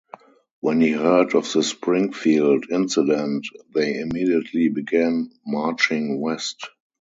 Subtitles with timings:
[0.61, 6.71] When he heard of the Springfield incident, they immediately began marching west.